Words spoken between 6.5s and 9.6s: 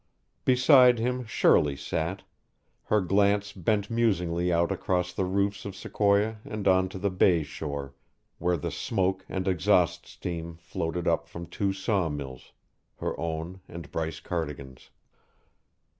on to the bay shore, where the smoke and